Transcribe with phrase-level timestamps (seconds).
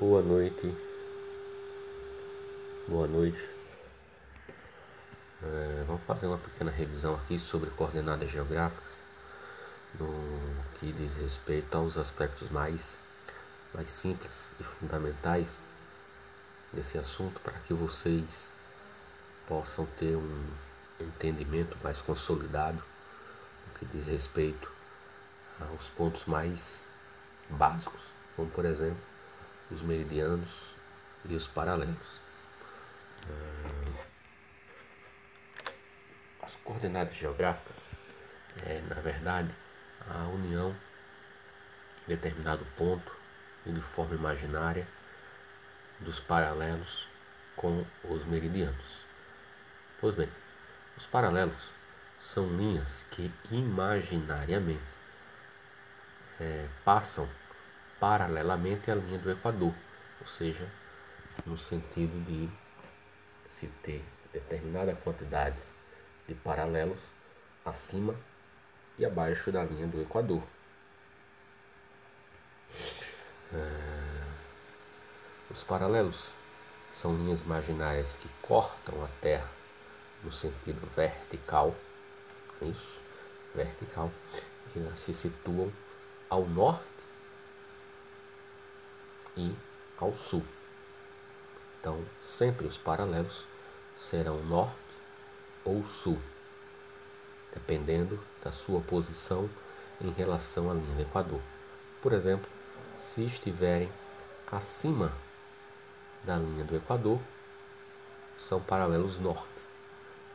[0.00, 0.76] Boa noite.
[2.88, 3.48] Boa noite.
[5.40, 8.90] É, vamos fazer uma pequena revisão aqui sobre coordenadas geográficas
[9.94, 10.08] no
[10.80, 12.98] que diz respeito aos aspectos mais,
[13.72, 15.48] mais simples e fundamentais
[16.72, 18.50] desse assunto para que vocês
[19.46, 20.44] possam ter um
[20.98, 22.82] entendimento mais consolidado
[23.68, 24.68] no que diz respeito
[25.60, 26.84] aos pontos mais
[27.48, 28.00] básicos,
[28.34, 29.13] como por exemplo
[29.70, 30.50] os meridianos
[31.24, 32.20] e os paralelos.
[33.28, 34.04] Ah,
[36.42, 37.90] as coordenadas geográficas
[38.64, 39.54] é, na verdade,
[40.08, 40.74] a união
[42.06, 43.12] de determinado ponto
[43.64, 44.86] de forma imaginária
[46.00, 47.08] dos paralelos
[47.56, 49.04] com os meridianos.
[50.00, 50.28] Pois bem,
[50.96, 51.70] os paralelos
[52.20, 54.82] são linhas que imaginariamente
[56.38, 57.28] é, passam
[58.04, 59.72] paralelamente à linha do Equador,
[60.20, 60.70] ou seja,
[61.46, 62.50] no sentido de
[63.46, 65.74] se ter determinadas quantidades
[66.28, 66.98] de paralelos
[67.64, 68.14] acima
[68.98, 70.42] e abaixo da linha do Equador.
[73.54, 74.20] É,
[75.50, 76.28] os paralelos
[76.92, 79.48] são linhas imaginárias que cortam a Terra
[80.22, 81.74] no sentido vertical,
[82.60, 83.00] isso,
[83.54, 84.10] vertical,
[84.76, 85.72] e se situam
[86.28, 86.93] ao norte
[89.36, 89.54] e
[89.98, 90.42] ao sul.
[91.80, 93.44] Então, sempre os paralelos
[93.96, 94.74] serão norte
[95.64, 96.18] ou sul,
[97.52, 99.48] dependendo da sua posição
[100.00, 101.40] em relação à linha do Equador.
[102.02, 102.48] Por exemplo,
[102.96, 103.90] se estiverem
[104.50, 105.12] acima
[106.22, 107.20] da linha do Equador,
[108.38, 109.44] são paralelos norte.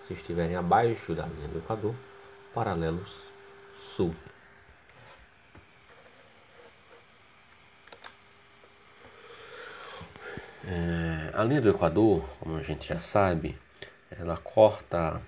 [0.00, 1.94] Se estiverem abaixo da linha do Equador,
[2.54, 3.24] paralelos
[3.76, 4.14] sul.
[10.70, 13.58] É, a linha do Equador, como a gente já sabe,
[14.10, 15.18] ela corta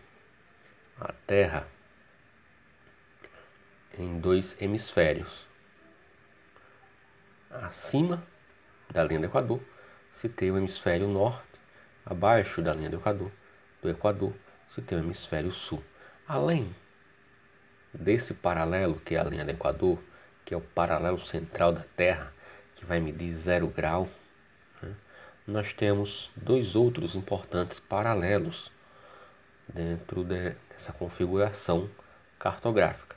[1.00, 1.66] a Terra
[3.98, 5.46] em dois hemisférios.
[7.50, 8.22] Acima
[8.90, 9.62] da linha do Equador
[10.14, 11.58] se tem o hemisfério norte,
[12.04, 13.32] abaixo da linha do Equador,
[13.80, 14.34] do Equador
[14.68, 15.82] se tem o hemisfério sul.
[16.28, 16.76] Além
[17.94, 19.98] desse paralelo que é a linha do Equador,
[20.44, 22.30] que é o paralelo central da Terra,
[22.76, 24.06] que vai medir zero grau?
[25.46, 28.70] Nós temos dois outros importantes paralelos
[29.68, 31.88] dentro de, dessa configuração
[32.38, 33.16] cartográfica,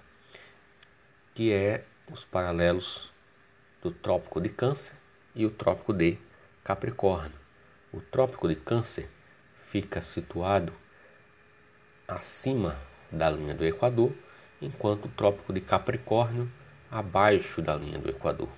[1.34, 3.12] que é os paralelos
[3.82, 4.96] do Trópico de Câncer
[5.36, 6.18] e o Trópico de
[6.64, 7.38] Capricórnio.
[7.92, 9.10] O Trópico de Câncer
[9.68, 10.74] fica situado
[12.08, 12.78] acima
[13.12, 14.12] da linha do Equador,
[14.62, 16.52] enquanto o Trópico de Capricórnio
[16.90, 18.50] abaixo da linha do Equador.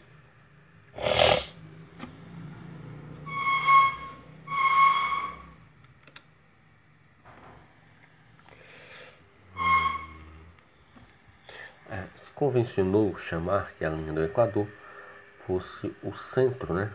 [12.36, 14.68] Convencionou chamar que a linha do Equador
[15.48, 16.92] fosse o centro né,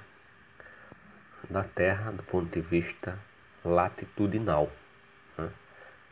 [1.49, 3.19] da Terra do ponto de vista
[3.65, 4.71] latitudinal.
[5.39, 5.51] Né?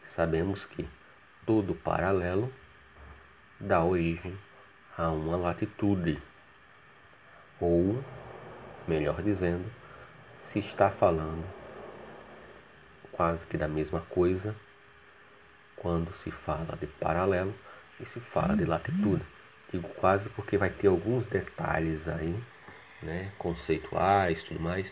[0.06, 0.88] Sabemos que
[1.44, 2.50] todo paralelo
[3.60, 4.36] dá origem
[4.96, 6.20] a uma latitude,
[7.60, 8.02] ou,
[8.86, 9.70] melhor dizendo,
[10.40, 11.44] se está falando
[13.12, 14.56] quase que da mesma coisa
[15.76, 17.54] quando se fala de paralelo
[18.00, 19.24] e se fala de latitude.
[19.72, 22.34] Digo quase porque vai ter alguns detalhes aí,
[23.02, 24.90] né, conceituais, tudo mais,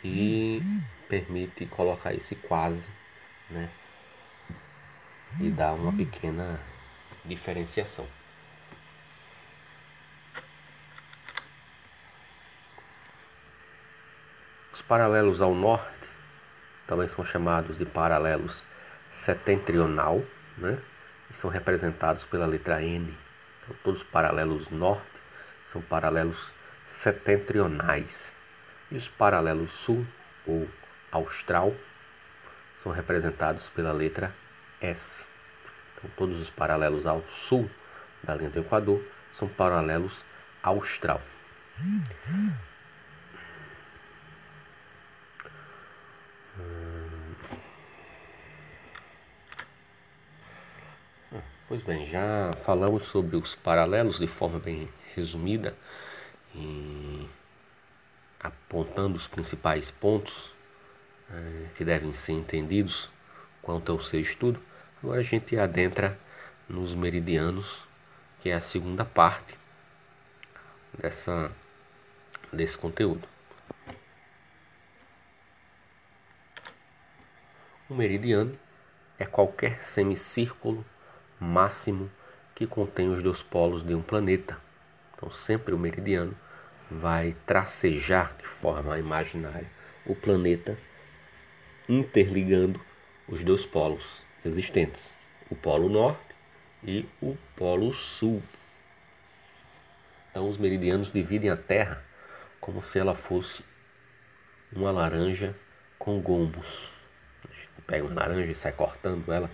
[0.00, 0.60] que
[1.08, 2.90] permite colocar esse quase,
[3.50, 3.70] né,
[5.40, 6.60] e dar uma pequena
[7.24, 8.06] diferenciação.
[14.72, 16.08] Os paralelos ao norte
[16.86, 18.64] também são chamados de paralelos
[19.10, 20.22] setentrional,
[20.58, 20.78] né?
[21.32, 23.14] São representados pela letra N.
[23.62, 25.06] Então, todos os paralelos norte
[25.66, 26.54] são paralelos
[26.86, 28.32] setentrionais.
[28.90, 30.06] E os paralelos sul
[30.46, 30.68] ou
[31.10, 31.74] austral
[32.82, 34.34] são representados pela letra
[34.80, 35.26] S.
[35.96, 37.68] Então, todos os paralelos ao sul
[38.22, 39.02] da linha do Equador
[39.34, 40.24] são paralelos
[40.62, 41.20] austral.
[51.68, 55.76] Pois bem, já falamos sobre os paralelos de forma bem resumida,
[58.38, 60.54] apontando os principais pontos
[61.28, 63.10] é, que devem ser entendidos
[63.62, 64.62] quanto ao seu estudo.
[65.02, 66.16] Agora a gente adentra
[66.68, 67.84] nos meridianos,
[68.40, 69.58] que é a segunda parte
[70.96, 71.50] dessa,
[72.52, 73.26] desse conteúdo.
[77.90, 78.56] O meridiano
[79.18, 80.86] é qualquer semicírculo
[81.40, 82.10] máximo
[82.54, 84.58] que contém os dois polos de um planeta.
[85.14, 86.36] Então, sempre o meridiano
[86.90, 89.70] vai tracejar de forma imaginária
[90.04, 90.78] o planeta,
[91.88, 92.80] interligando
[93.28, 95.12] os dois polos existentes,
[95.50, 96.34] o polo norte
[96.82, 98.42] e o polo sul.
[100.30, 102.02] Então, os meridianos dividem a Terra
[102.60, 103.64] como se ela fosse
[104.72, 105.54] uma laranja
[105.98, 106.90] com gomos.
[107.44, 109.50] A gente pega uma laranja e sai cortando ela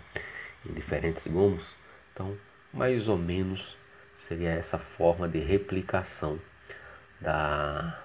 [0.65, 1.75] em diferentes gomos.
[2.13, 2.37] Então,
[2.73, 3.77] mais ou menos
[4.29, 6.41] seria essa forma de replicação
[7.21, 7.99] da,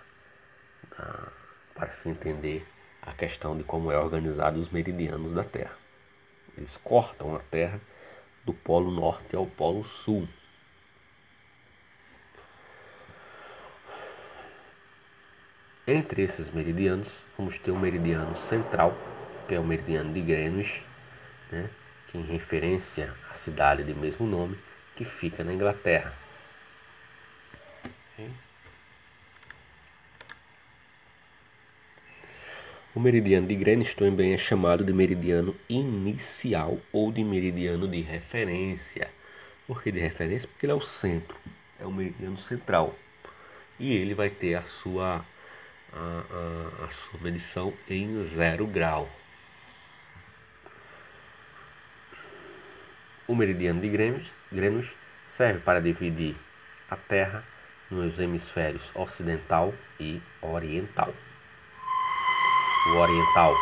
[0.97, 1.31] da
[1.77, 2.67] para se entender
[3.03, 5.77] a questão de como é organizado os meridianos da Terra.
[6.57, 7.79] Eles cortam a Terra
[8.43, 10.27] do polo norte ao polo sul.
[15.85, 17.07] Entre esses meridianos,
[17.37, 18.97] vamos ter o meridiano central,
[19.47, 20.85] que é o meridiano de Greenwich,
[21.51, 21.69] né,
[22.07, 24.57] que em referência à cidade de mesmo nome,
[24.95, 26.13] que fica na Inglaterra.
[32.95, 39.07] O meridiano de Greenwich também é chamado de meridiano inicial ou de meridiano de referência.
[39.67, 40.47] Por que de referência?
[40.47, 41.37] Porque ele é o centro,
[41.79, 42.95] é o meridiano central.
[43.79, 45.23] E ele vai ter a sua
[45.93, 46.23] a,
[46.81, 49.07] a, a sua medição em zero grau.
[53.27, 54.95] O meridiano de Greenwich
[55.25, 56.35] serve para dividir
[56.89, 57.43] a Terra
[57.91, 61.13] nos hemisférios ocidental e oriental.
[62.87, 63.53] O oriental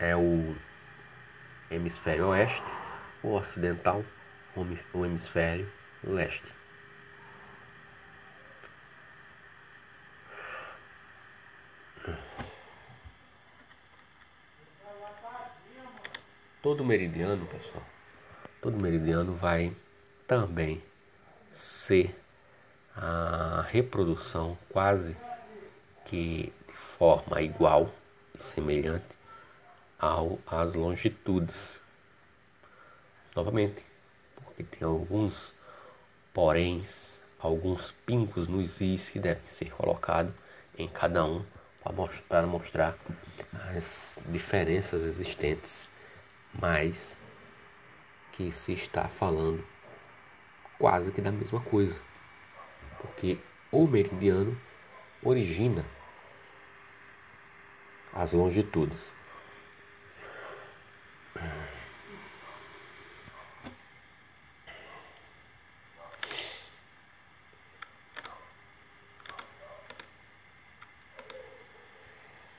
[0.00, 0.56] é o
[1.70, 2.64] hemisfério oeste,
[3.22, 4.04] o ocidental,
[4.92, 5.70] o hemisfério
[6.02, 6.61] leste.
[16.72, 17.84] Todo meridiano, pessoal,
[18.62, 19.76] todo meridiano vai
[20.26, 20.82] também
[21.50, 22.18] ser
[22.96, 25.14] a reprodução quase
[26.06, 27.90] que de forma igual
[28.34, 29.04] e semelhante
[29.98, 31.78] ao, às longitudes.
[33.36, 33.84] Novamente,
[34.36, 35.52] porque tem alguns
[36.32, 40.32] poréns, alguns pingos nos is que devem ser colocados
[40.78, 41.44] em cada um
[41.84, 42.96] para mostrar, mostrar
[43.76, 45.91] as diferenças existentes
[46.60, 47.20] mas
[48.32, 49.64] que se está falando
[50.78, 51.98] quase que da mesma coisa.
[53.00, 53.38] Porque
[53.70, 54.58] o meridiano
[55.22, 55.84] origina
[58.12, 59.14] as longitudes.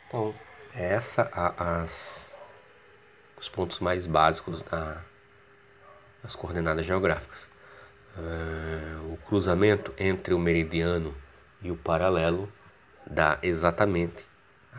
[0.08, 0.36] Então,
[0.76, 2.23] essa a, as
[3.54, 5.02] pontos mais básicos da,
[6.22, 7.48] das coordenadas geográficas.
[8.18, 11.16] Uh, o cruzamento entre o meridiano
[11.62, 12.52] e o paralelo
[13.08, 14.26] dá exatamente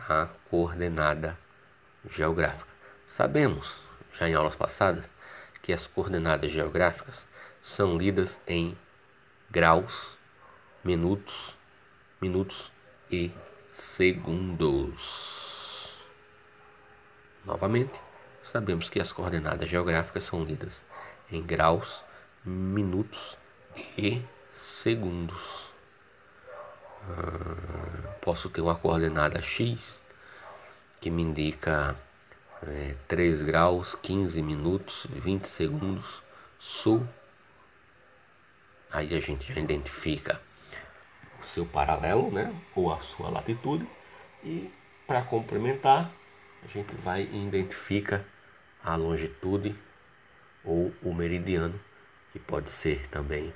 [0.07, 1.37] a coordenada
[2.09, 2.69] geográfica.
[3.07, 3.79] Sabemos,
[4.13, 5.09] já em aulas passadas,
[5.61, 7.25] que as coordenadas geográficas
[7.61, 8.77] são lidas em
[9.49, 10.17] graus,
[10.83, 11.57] minutos,
[12.21, 12.71] minutos
[13.11, 13.31] e
[13.73, 14.95] segundos.
[17.43, 18.04] Novamente,
[18.45, 20.83] sabemos que as coordenadas geográficas são lidas
[21.31, 22.03] em graus,
[22.43, 23.37] minutos
[23.97, 24.21] e
[24.51, 25.73] segundos.
[27.09, 30.01] Ah, posso ter uma coordenada x
[31.01, 31.95] que me indica
[32.63, 36.23] é, 3 graus, 15 minutos, 20 segundos
[36.59, 37.07] sul.
[38.91, 40.39] Aí a gente já identifica
[41.41, 43.87] o seu paralelo, né, ou a sua latitude,
[44.43, 44.71] e
[45.05, 46.11] para complementar,
[46.63, 48.25] a gente vai e identifica
[48.85, 49.75] a longitude
[50.63, 51.79] ou o meridiano,
[52.31, 53.51] que pode ser também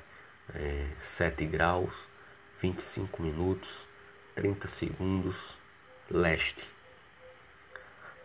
[0.55, 1.93] é, 7 graus,
[2.59, 3.69] 25 minutos,
[4.33, 5.35] 30 segundos
[6.09, 6.67] leste.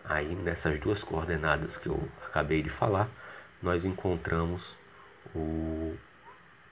[0.02, 3.08] Aí nessas duas coordenadas que eu acabei de falar,
[3.62, 4.76] nós encontramos
[5.34, 5.94] o,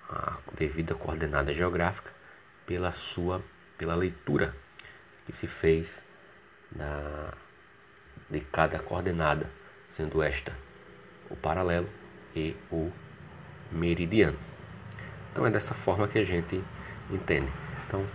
[0.08, 2.10] a devida coordenada geográfica
[2.66, 3.42] pela sua
[3.76, 4.54] pela leitura
[5.26, 6.04] que se fez
[8.30, 9.50] de cada coordenada
[9.92, 10.52] sendo esta
[11.30, 11.88] o paralelo
[12.36, 12.90] e o
[13.70, 14.38] meridiano.
[15.30, 16.62] Então é dessa forma que a gente
[17.10, 17.50] entende.
[17.86, 18.06] Então,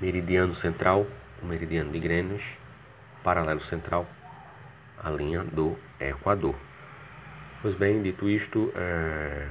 [0.00, 1.06] meridiano central,
[1.42, 2.58] o meridiano de Greenwich,
[3.22, 4.06] paralelo central,
[5.02, 6.54] a linha do Equador.
[7.60, 9.48] Pois bem, dito isto, é...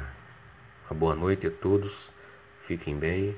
[0.89, 2.09] uma boa noite a todos,
[2.65, 3.35] fiquem bem